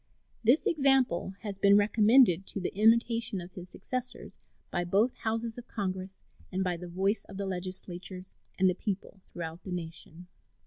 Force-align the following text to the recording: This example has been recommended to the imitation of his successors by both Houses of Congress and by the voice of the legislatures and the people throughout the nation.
This 0.43 0.65
example 0.65 1.35
has 1.41 1.59
been 1.59 1.77
recommended 1.77 2.47
to 2.47 2.59
the 2.59 2.73
imitation 2.75 3.39
of 3.39 3.51
his 3.51 3.69
successors 3.69 4.35
by 4.71 4.83
both 4.83 5.13
Houses 5.13 5.59
of 5.59 5.67
Congress 5.67 6.23
and 6.51 6.63
by 6.63 6.75
the 6.75 6.87
voice 6.87 7.23
of 7.25 7.37
the 7.37 7.45
legislatures 7.45 8.33
and 8.57 8.67
the 8.67 8.73
people 8.73 9.21
throughout 9.27 9.61
the 9.63 9.71
nation. 9.71 10.25